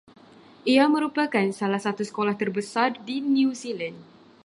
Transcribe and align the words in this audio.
Ia 0.73 0.85
merupakan 0.95 1.45
salah 1.59 1.77
satu 1.85 2.01
sekolah 2.09 2.33
terbesar 2.41 2.89
di 3.07 3.15
New 3.35 3.51
Zealand 3.61 3.97